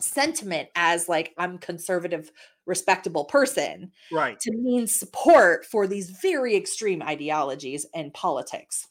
[0.00, 2.32] sentiment as like, I'm conservative,
[2.66, 4.38] respectable person, right?
[4.40, 8.88] To mean support for these very extreme ideologies and politics.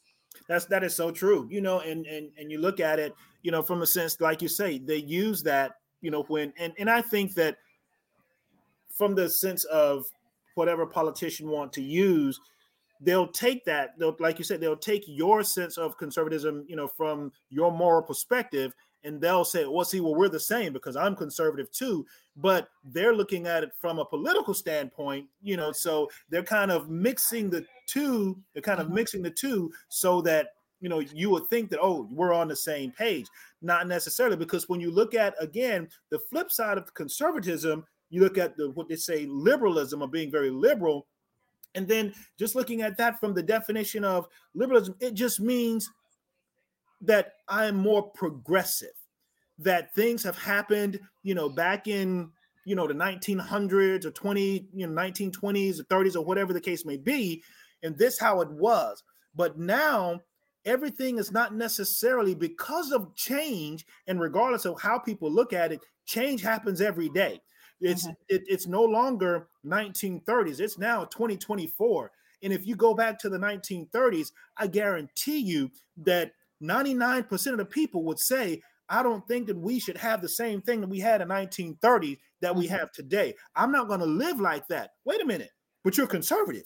[0.48, 1.46] That's that is so true.
[1.50, 3.12] You know, and and and you look at it,
[3.42, 6.72] you know, from a sense, like you say, they use that, you know, when and
[6.78, 7.56] and I think that
[8.88, 10.06] from the sense of
[10.54, 12.40] whatever politician want to use
[13.00, 16.88] they'll take that they'll like you said they'll take your sense of conservatism you know
[16.88, 18.72] from your moral perspective
[19.04, 22.06] and they'll say well see well we're the same because i'm conservative too
[22.36, 26.88] but they're looking at it from a political standpoint you know so they're kind of
[26.88, 28.96] mixing the two they're kind of mm-hmm.
[28.96, 30.48] mixing the two so that
[30.80, 33.26] you know you would think that oh we're on the same page.
[33.62, 38.38] Not necessarily because when you look at again the flip side of conservatism you look
[38.38, 41.06] at the what they say liberalism of being very liberal
[41.74, 45.90] and then just looking at that from the definition of liberalism it just means
[47.00, 48.94] that i am more progressive
[49.58, 52.30] that things have happened you know back in
[52.64, 56.84] you know the 1900s or 20 you know 1920s or 30s or whatever the case
[56.84, 57.42] may be
[57.82, 59.02] and this how it was.
[59.34, 60.20] But now
[60.66, 65.80] everything is not necessarily because of change and regardless of how people look at it
[66.04, 67.40] change happens every day
[67.80, 68.12] it's mm-hmm.
[68.28, 70.60] it, it's no longer 1930s.
[70.60, 72.10] It's now 2024.
[72.42, 77.64] And if you go back to the 1930s, I guarantee you that 99% of the
[77.64, 81.00] people would say, I don't think that we should have the same thing that we
[81.00, 82.76] had in 1930 that we mm-hmm.
[82.76, 83.34] have today.
[83.54, 84.90] I'm not going to live like that.
[85.04, 85.50] Wait a minute,
[85.82, 86.64] but you're conservative.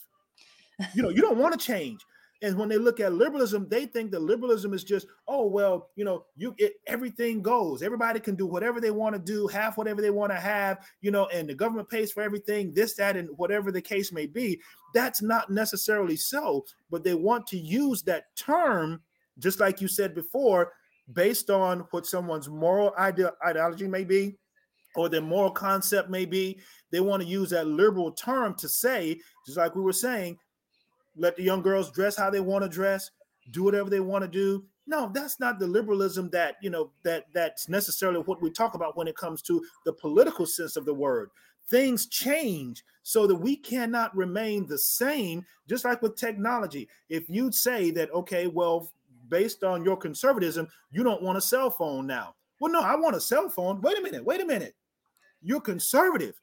[0.94, 2.00] You know, you don't want to change.
[2.42, 6.04] And when they look at liberalism, they think that liberalism is just, oh well, you
[6.04, 7.82] know, you it, everything goes.
[7.82, 11.10] Everybody can do whatever they want to do, have whatever they want to have, you
[11.10, 14.58] know, and the government pays for everything, this, that, and whatever the case may be.
[14.94, 19.02] That's not necessarily so, but they want to use that term,
[19.38, 20.72] just like you said before,
[21.12, 24.36] based on what someone's moral ide- ideology may be
[24.96, 26.58] or their moral concept may be.
[26.90, 30.38] They want to use that liberal term to say, just like we were saying,
[31.16, 33.10] let the young girls dress how they want to dress,
[33.50, 34.64] do whatever they want to do.
[34.86, 38.96] No, that's not the liberalism that you know that that's necessarily what we talk about
[38.96, 41.30] when it comes to the political sense of the word.
[41.68, 46.88] Things change so that we cannot remain the same, just like with technology.
[47.08, 48.90] If you'd say that, okay, well,
[49.28, 52.34] based on your conservatism, you don't want a cell phone now.
[52.58, 53.80] Well, no, I want a cell phone.
[53.80, 54.74] Wait a minute, wait a minute.
[55.40, 56.40] You're conservative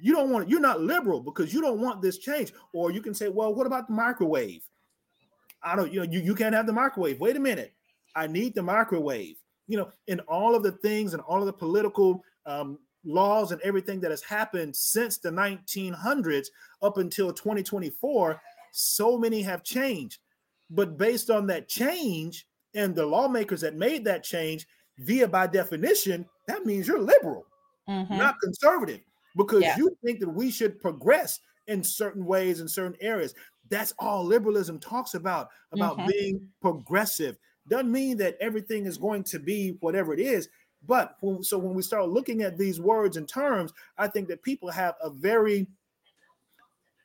[0.00, 2.52] you don't want you're not liberal because you don't want this change.
[2.72, 4.62] Or you can say well what about the microwave?
[5.62, 7.20] I don't you know you, you can't have the microwave.
[7.20, 7.72] Wait a minute.
[8.16, 9.36] I need the microwave.
[9.66, 13.60] You know in all of the things and all of the political um, laws and
[13.62, 16.46] everything that has happened since the 1900s
[16.82, 18.40] up until 2024
[18.72, 20.18] so many have changed.
[20.70, 24.66] But based on that change and the lawmakers that made that change
[24.98, 27.46] via by definition that means you're liberal
[27.88, 28.16] mm-hmm.
[28.16, 29.00] not conservative
[29.36, 29.76] because yeah.
[29.76, 33.34] you think that we should progress in certain ways in certain areas.
[33.70, 36.08] That's all liberalism talks about about mm-hmm.
[36.08, 37.36] being progressive.
[37.68, 40.48] Doesn't mean that everything is going to be whatever it is.
[40.86, 44.70] But so when we start looking at these words and terms, I think that people
[44.70, 45.66] have a very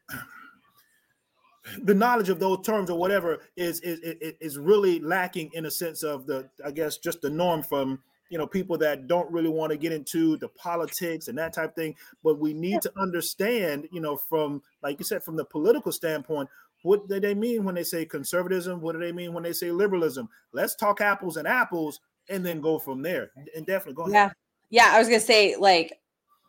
[1.84, 5.72] the knowledge of those terms or whatever is, is is is really lacking in a
[5.72, 9.50] sense of the I guess just the norm from you know people that don't really
[9.50, 12.92] want to get into the politics and that type of thing but we need to
[12.98, 16.48] understand you know from like you said from the political standpoint
[16.84, 18.80] what do they mean when they say conservatism?
[18.80, 20.30] What do they mean when they say liberalism?
[20.54, 24.30] Let's talk apples and apples and then go from there and definitely go yeah.
[24.70, 26.00] Yeah i was gonna say like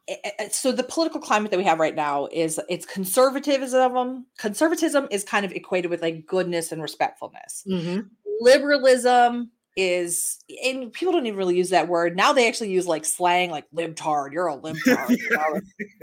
[0.09, 4.27] eh, eh, eh, so the political climate that we have right now is it's conservatism
[4.39, 7.65] conservatism is kind of equated with like goodness and respectfulness.
[7.69, 8.01] Mm-hmm.
[8.41, 13.05] liberalism is and people don't even really use that word now they actually use like
[13.05, 15.61] slang like libtard you're a libtard you know?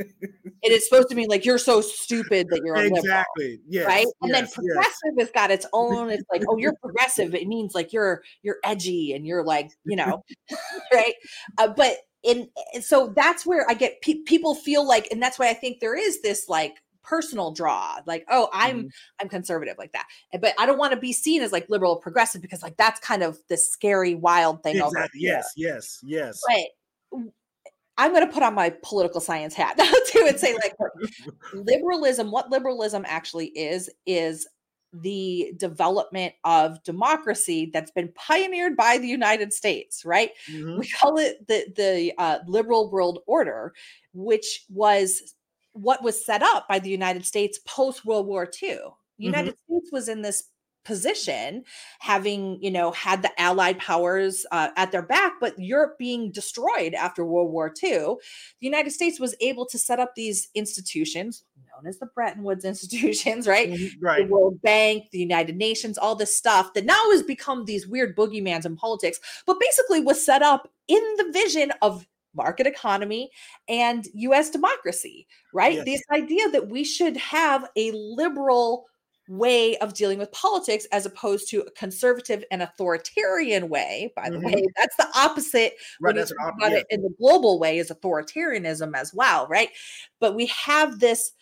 [0.63, 4.07] it is supposed to mean like you're so stupid that you're a exactly yeah right
[4.21, 5.27] and yes, then progressive yes.
[5.27, 9.13] has got its own it's like oh you're progressive it means like you're you're edgy
[9.13, 10.23] and you're like you know
[10.93, 11.15] right
[11.57, 12.47] uh, but in
[12.81, 15.95] so that's where i get pe- people feel like and that's why i think there
[15.95, 18.87] is this like personal draw like oh i'm mm-hmm.
[19.21, 20.05] i'm conservative like that
[20.41, 23.23] but i don't want to be seen as like liberal progressive because like that's kind
[23.23, 25.21] of the scary wild thing exactly.
[25.21, 27.21] yes yes yes but
[27.97, 30.75] i'm going to put on my political science hat too and say like
[31.53, 34.47] liberalism what liberalism actually is is
[34.93, 40.31] the development of democracy that's been pioneered by the United States, right?
[40.49, 40.79] Mm-hmm.
[40.79, 43.73] We call it the the uh, liberal world order,
[44.13, 45.35] which was
[45.77, 48.77] what was set up by the United States post World War II.
[49.17, 49.75] The United mm-hmm.
[49.75, 50.43] States was in this
[50.87, 51.65] position
[51.99, 56.93] having you know had the allied powers uh, at their back but europe being destroyed
[56.93, 58.17] after world war ii the
[58.61, 61.43] united states was able to set up these institutions
[61.75, 64.25] known as the bretton woods institutions right, mm-hmm, right.
[64.25, 68.15] the world bank the united nations all this stuff that now has become these weird
[68.15, 72.07] boogeymans in politics but basically was set up in the vision of
[72.37, 73.29] market economy
[73.67, 75.75] and US democracy, right?
[75.75, 75.85] Yes.
[75.85, 78.85] This idea that we should have a liberal
[79.27, 84.37] way of dealing with politics as opposed to a conservative and authoritarian way by the
[84.37, 84.45] mm-hmm.
[84.45, 86.77] way that's the opposite right, when you talk about yeah.
[86.77, 89.69] it in the global way is authoritarianism as well right
[90.21, 91.33] but we have this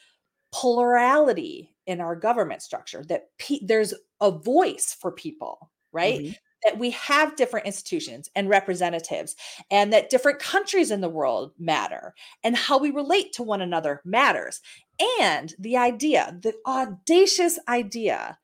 [0.52, 6.34] plurality in our government structure that pe- there's a voice for people right mm-hmm.
[6.63, 9.36] That we have different institutions and representatives
[9.70, 12.13] and that different countries in the world matter
[12.44, 14.62] and how we relate to one another matters
[15.22, 18.38] and the idea, the audacious idea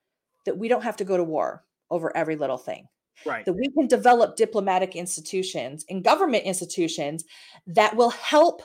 [0.45, 2.88] that we don't have to go to war over every little thing.
[3.26, 3.45] Right.
[3.45, 7.24] That we can develop diplomatic institutions and government institutions
[7.67, 8.63] that will help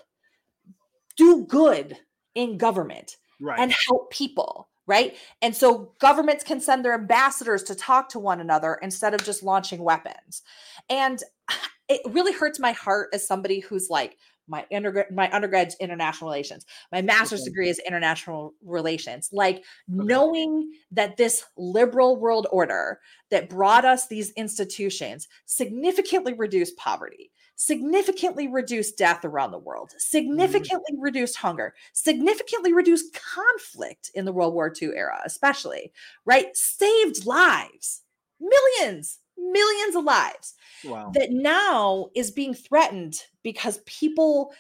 [1.17, 1.99] do good
[2.35, 3.59] in government right.
[3.59, 4.69] and help people.
[4.87, 5.17] Right.
[5.43, 9.43] And so governments can send their ambassadors to talk to one another instead of just
[9.43, 10.43] launching weapons.
[10.89, 11.21] And
[11.89, 14.17] it really hurts my heart as somebody who's like,
[14.49, 17.51] my undergrad my undergrad's international relations my master's okay.
[17.51, 19.65] degree is international relations like okay.
[19.89, 28.47] knowing that this liberal world order that brought us these institutions significantly reduced poverty significantly
[28.47, 29.99] reduced death around the world mm-hmm.
[29.99, 31.03] significantly mm-hmm.
[31.03, 35.93] reduced hunger significantly reduced conflict in the world war ii era especially
[36.25, 38.03] right saved lives
[38.39, 41.11] millions millions of lives wow.
[41.15, 44.53] that now is being threatened because people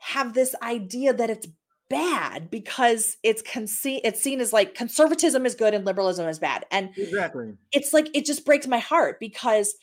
[0.00, 1.46] have this idea that it's
[1.88, 6.64] bad because it's conce- it's seen as like conservatism is good and liberalism is bad
[6.70, 9.74] and exactly it's like it just breaks my heart because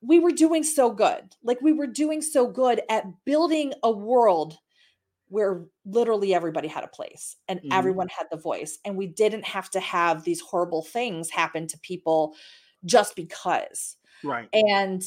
[0.00, 4.58] we were doing so good like we were doing so good at building a world
[5.28, 7.72] where literally everybody had a place and mm-hmm.
[7.72, 11.78] everyone had the voice and we didn't have to have these horrible things happen to
[11.78, 12.34] people
[12.84, 15.02] just because right and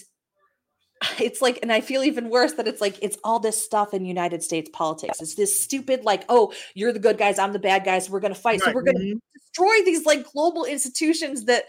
[1.19, 4.06] it's like and i feel even worse that it's like it's all this stuff in
[4.06, 7.86] united states politics it's this stupid like oh you're the good guys i'm the bad
[7.86, 8.69] guys we're going to fight right.
[8.69, 9.39] so we're going to mm-hmm.
[9.39, 11.65] destroy these like global institutions that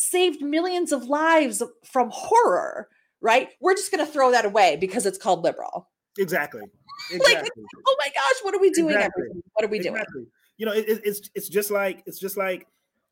[0.00, 2.88] saved millions of lives from horror
[3.20, 6.62] right we're just going to throw that away because it's called liberal exactly,
[7.10, 7.34] exactly.
[7.34, 7.50] like
[7.84, 9.24] oh my gosh what are we doing exactly.
[9.54, 10.22] what are we doing exactly.
[10.56, 12.68] you know it, it's it's just like it's just like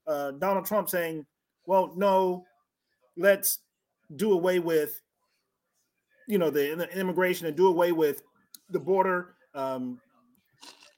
[0.07, 1.27] uh, donald trump saying
[1.67, 2.45] well no
[3.17, 3.59] let's
[4.15, 5.03] do away with
[6.29, 8.23] you know the, the immigration and do away with
[8.71, 10.01] the border um,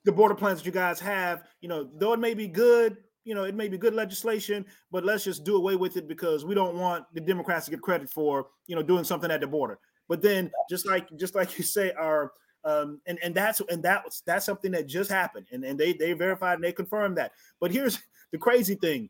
[0.04, 2.98] the border plans that you guys have you know though it may be good
[3.28, 6.44] you know it may be good legislation but let's just do away with it because
[6.44, 9.46] we don't want the democrats to get credit for you know doing something at the
[9.46, 12.32] border but then just like just like you say our
[12.64, 15.92] um, and and that's and that was that's something that just happened and, and they
[15.92, 17.98] they verified and they confirmed that but here's
[18.32, 19.08] the crazy thing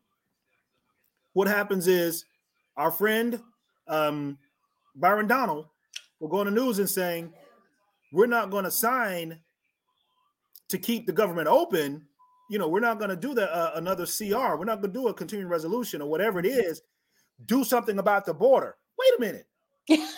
[1.32, 2.24] what happens is
[2.76, 3.40] our friend
[3.86, 4.36] um,
[4.94, 5.66] byron donald
[6.20, 7.32] will go on the news and saying
[8.12, 9.38] we're not going to sign
[10.68, 12.06] to keep the government open.
[12.50, 14.56] You know, we're not going to do the uh, another CR.
[14.56, 16.82] We're not going to do a continuing resolution or whatever it is.
[17.46, 18.76] Do something about the border.
[18.98, 19.46] Wait a minute.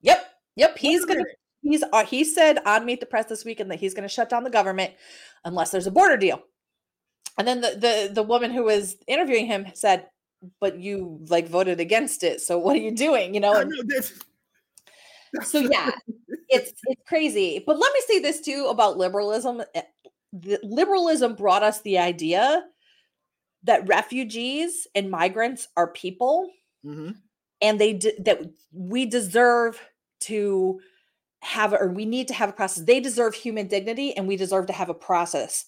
[0.00, 0.78] yep, yep.
[0.78, 1.26] He's going to.
[1.62, 4.28] He's uh, he said on Meet the Press this weekend that he's going to shut
[4.28, 4.94] down the government
[5.44, 6.42] unless there's a border deal.
[7.38, 10.06] And then the the the woman who was interviewing him said,
[10.60, 13.62] "But you like voted against it, so what are you doing?" You know.
[13.62, 14.00] know
[15.42, 15.90] so yeah,
[16.48, 17.62] it's it's crazy.
[17.66, 19.62] But let me say this too about liberalism.
[20.40, 22.64] The, liberalism brought us the idea
[23.64, 26.50] that refugees and migrants are people,
[26.84, 27.12] mm-hmm.
[27.60, 29.80] and they de- that we deserve
[30.20, 30.80] to
[31.42, 32.84] have or we need to have a process.
[32.84, 35.64] They deserve human dignity, and we deserve to have a process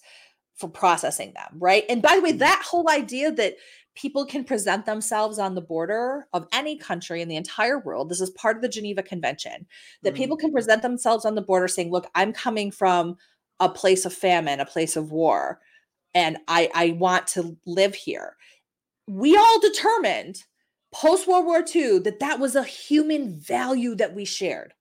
[0.55, 1.85] for processing them, right?
[1.89, 2.39] And by the way, mm-hmm.
[2.39, 3.55] that whole idea that
[3.95, 8.09] people can present themselves on the border of any country in the entire world.
[8.09, 9.65] This is part of the Geneva Convention
[10.03, 10.17] that mm-hmm.
[10.17, 13.17] people can present themselves on the border saying, Look, I'm coming from
[13.59, 15.59] a place of famine, a place of war,
[16.13, 18.35] and I, I want to live here.
[19.07, 20.43] We all determined
[20.91, 24.73] post World War II that that was a human value that we shared.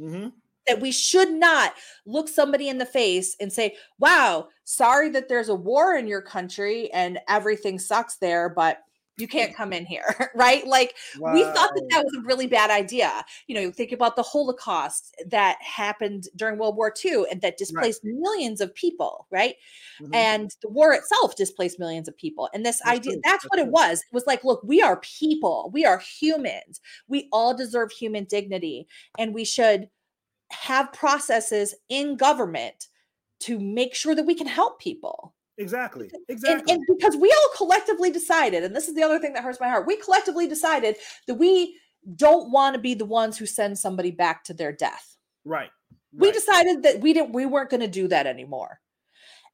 [0.00, 0.28] Mm-hmm
[0.66, 1.74] that we should not
[2.06, 6.22] look somebody in the face and say, wow, sorry that there's a war in your
[6.22, 8.78] country and everything sucks there, but
[9.16, 11.32] you can't come in here right like wow.
[11.32, 15.14] we thought that that was a really bad idea you know think about the holocaust
[15.26, 18.14] that happened during world war ii and that displaced right.
[18.18, 19.56] millions of people right
[20.00, 20.14] mm-hmm.
[20.14, 23.20] and the war itself displaced millions of people and this that's idea true.
[23.24, 23.66] that's, that's what true.
[23.66, 27.90] it was it was like look we are people we are humans we all deserve
[27.90, 28.86] human dignity
[29.18, 29.88] and we should
[30.50, 32.88] have processes in government
[33.40, 36.10] to make sure that we can help people Exactly.
[36.28, 36.60] Exactly.
[36.60, 39.60] And, and, because we all collectively decided, and this is the other thing that hurts
[39.60, 40.96] my heart, we collectively decided
[41.26, 41.76] that we
[42.16, 45.16] don't want to be the ones who send somebody back to their death.
[45.44, 45.62] Right.
[45.62, 45.70] right.
[46.12, 48.80] We decided that we didn't we weren't going to do that anymore.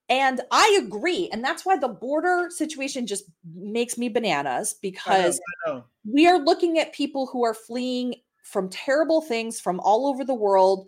[0.09, 1.29] And I agree.
[1.33, 5.85] And that's why the border situation just makes me bananas because I know, I know.
[6.09, 10.33] we are looking at people who are fleeing from terrible things from all over the
[10.33, 10.87] world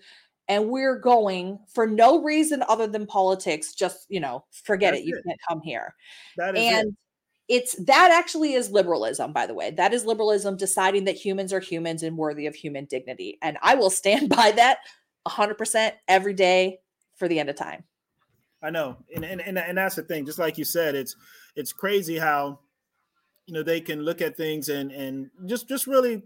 [0.50, 5.08] and we're going for no reason other than politics just you know forget That's it
[5.08, 5.24] you it.
[5.26, 5.94] can't come here.
[6.38, 6.96] And it.
[7.48, 9.72] it's that actually is liberalism by the way.
[9.72, 13.38] That is liberalism deciding that humans are humans and worthy of human dignity.
[13.42, 14.80] And i will stand by that
[15.28, 16.80] 100% every day
[17.16, 17.84] for the end of time.
[18.62, 18.98] I know.
[19.16, 20.26] And, and and and that's the thing.
[20.26, 21.16] Just like you said it's
[21.56, 22.60] it's crazy how
[23.46, 26.24] you know they can look at things and and just just really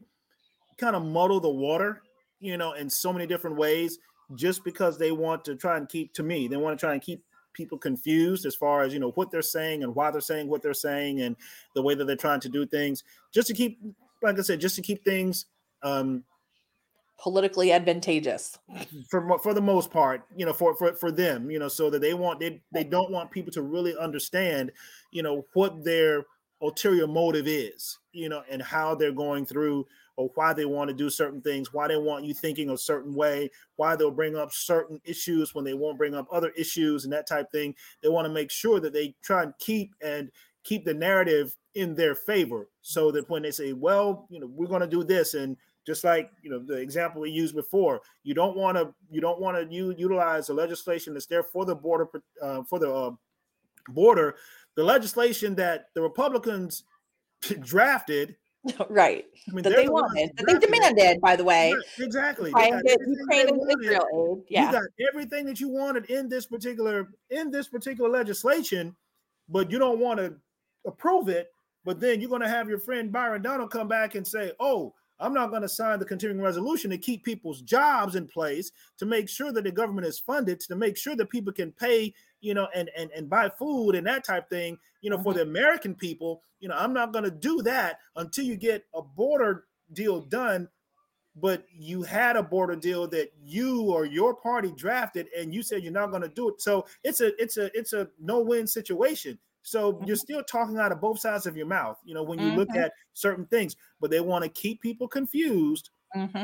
[0.77, 2.01] kind of muddle the water
[2.39, 3.97] you know in so many different ways
[4.35, 7.01] just because they want to try and keep to me they want to try and
[7.01, 10.47] keep people confused as far as you know what they're saying and why they're saying
[10.47, 11.35] what they're saying and
[11.75, 13.03] the way that they're trying to do things.
[13.31, 13.79] Just to keep
[14.21, 15.45] like i said just to keep things
[15.83, 16.23] um
[17.19, 18.57] politically advantageous.
[19.09, 22.01] for for the most part you know for for, for them you know so that
[22.01, 24.71] they want they they don't want people to really understand
[25.11, 26.25] you know what their
[26.61, 29.85] ulterior motive is you know and how they're going through
[30.15, 33.13] or why they want to do certain things, why they want you thinking a certain
[33.13, 37.13] way, why they'll bring up certain issues when they won't bring up other issues and
[37.13, 37.75] that type thing.
[38.01, 40.31] They want to make sure that they try and keep and
[40.63, 44.67] keep the narrative in their favor so that when they say, well, you know, we're
[44.67, 48.33] going to do this and just like you know the example we used before you
[48.33, 52.07] don't want to you don't want to utilize the legislation that's there for the border
[52.41, 53.11] uh, for the uh,
[53.89, 54.35] border
[54.75, 56.83] the legislation that the republicans
[57.59, 58.35] drafted
[58.89, 59.25] right.
[59.49, 61.73] I mean, that they wanted, that they demanded, by the way.
[61.99, 62.49] Exactly.
[62.49, 64.43] Ukraine and Israel aid.
[64.49, 64.65] Yeah.
[64.67, 68.95] You got everything that you wanted in this particular in this particular legislation,
[69.49, 70.35] but you don't want to
[70.85, 71.49] approve it.
[71.85, 74.93] But then you're going to have your friend Byron Donald come back and say, "Oh,
[75.19, 79.05] I'm not going to sign the continuing resolution to keep people's jobs in place, to
[79.05, 82.13] make sure that the government is funded, to make sure that people can pay,
[82.43, 85.23] you know, and and and buy food and that type thing, you know, mm-hmm.
[85.23, 86.41] for the American people.
[86.59, 90.69] You know, I'm not going to do that until you get a border deal done.
[91.35, 95.81] But you had a border deal that you or your party drafted, and you said
[95.81, 96.61] you're not going to do it.
[96.61, 99.39] So it's a it's a it's a no win situation.
[99.63, 100.05] So mm-hmm.
[100.05, 102.57] you're still talking out of both sides of your mouth, you know, when you mm-hmm.
[102.59, 106.43] look at certain things, but they want to keep people confused mm-hmm.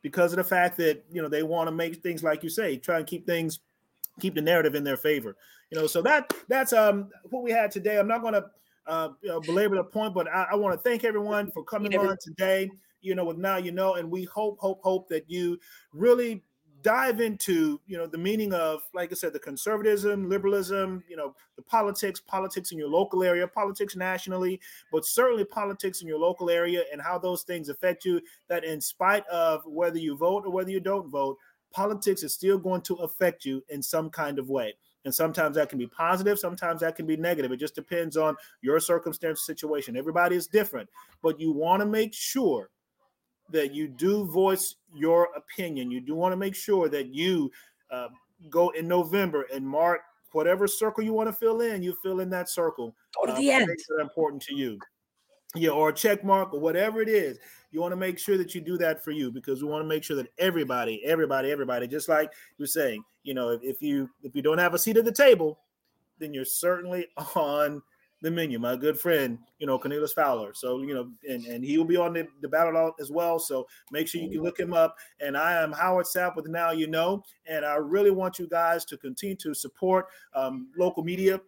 [0.00, 2.76] because of the fact that, you know, they want to make things like you say,
[2.76, 3.60] try and keep things,
[4.20, 5.36] keep the narrative in their favor,
[5.70, 5.86] you know.
[5.86, 7.98] So that that's um what we had today.
[7.98, 8.44] I'm not going to
[8.86, 11.96] uh, you know, belabor the point, but I, I want to thank everyone for coming
[11.96, 12.70] on today.
[13.00, 15.58] You know, with now you know, and we hope, hope, hope that you
[15.92, 16.42] really
[16.82, 21.34] dive into you know the meaning of like i said the conservatism liberalism you know
[21.56, 24.60] the politics politics in your local area politics nationally
[24.92, 28.80] but certainly politics in your local area and how those things affect you that in
[28.80, 31.36] spite of whether you vote or whether you don't vote
[31.72, 35.68] politics is still going to affect you in some kind of way and sometimes that
[35.68, 39.96] can be positive sometimes that can be negative it just depends on your circumstance situation
[39.96, 40.88] everybody is different
[41.22, 42.70] but you want to make sure
[43.50, 45.90] that you do voice your opinion.
[45.90, 47.50] You do want to make sure that you
[47.90, 48.08] uh,
[48.50, 50.00] go in November and mark
[50.32, 51.82] whatever circle you want to fill in.
[51.82, 52.94] You fill in that circle.
[53.14, 53.68] Go to uh, the end.
[53.68, 54.78] That are important to you.
[55.54, 57.38] Yeah, or a check mark or whatever it is.
[57.70, 59.88] You want to make sure that you do that for you because we want to
[59.88, 64.34] make sure that everybody, everybody, everybody, just like you're saying, you know, if, you if
[64.34, 65.58] you don't have a seat at the table,
[66.18, 67.82] then you're certainly on
[68.22, 70.54] the menu, my good friend, you know, Cornelius Fowler.
[70.54, 73.38] So, you know, and, and he will be on the, the battle as well.
[73.38, 74.96] So make sure you can look him up.
[75.20, 77.22] And I am Howard Sapp with Now You Know.
[77.46, 81.40] And I really want you guys to continue to support um, local media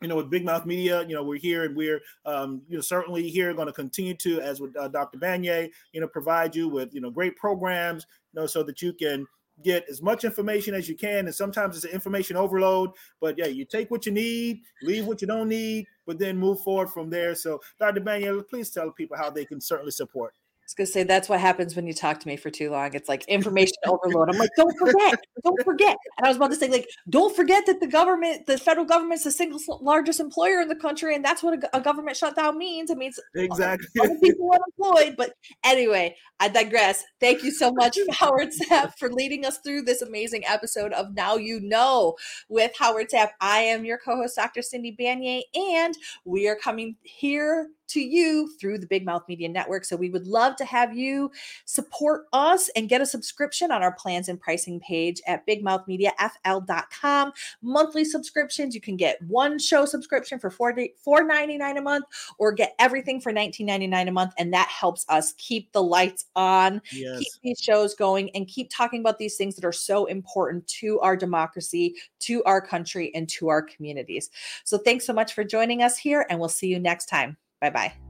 [0.00, 2.80] you know, with Big Mouth Media, you know, we're here and we're, um, you know,
[2.80, 5.18] certainly here going to continue to, as with uh, Dr.
[5.18, 8.92] Banyai, you know, provide you with, you know, great programs, you know, so that you
[8.92, 9.26] can
[9.64, 11.26] get as much information as you can.
[11.26, 12.90] And sometimes it's an information overload,
[13.20, 16.60] but yeah, you take what you need, leave what you don't need, but then move
[16.60, 17.34] forward from there.
[17.34, 18.00] So, Dr.
[18.00, 20.34] Banyai, please tell people how they can certainly support.
[20.68, 22.92] Was gonna say that's what happens when you talk to me for too long.
[22.92, 24.28] It's like information overload.
[24.28, 25.96] I'm like, don't forget, don't forget.
[26.18, 29.24] And I was about to say, like, don't forget that the government, the federal government's
[29.24, 32.90] the single largest employer in the country, and that's what a, a government shutdown means.
[32.90, 33.88] It means exactly
[34.22, 35.14] people unemployed.
[35.16, 35.32] But
[35.64, 37.02] anyway, I digress.
[37.18, 41.36] Thank you so much, Howard Sapp, for leading us through this amazing episode of Now
[41.36, 42.16] You Know
[42.50, 43.30] with Howard Sapp.
[43.40, 44.60] I am your co-host, Dr.
[44.60, 45.94] Cindy Banyai, and
[46.26, 49.84] we are coming here to you through the Big Mouth Media Network.
[49.84, 51.30] So we would love to have you
[51.64, 57.32] support us and get a subscription on our plans and pricing page at bigmouthmediafl.com.
[57.62, 62.04] Monthly subscriptions, you can get one show subscription for $4.99 a month
[62.38, 64.34] or get everything for $19.99 a month.
[64.38, 67.18] And that helps us keep the lights on, yes.
[67.18, 71.00] keep these shows going, and keep talking about these things that are so important to
[71.00, 74.30] our democracy, to our country, and to our communities.
[74.64, 77.36] So thanks so much for joining us here, and we'll see you next time.
[77.58, 78.07] 拜拜。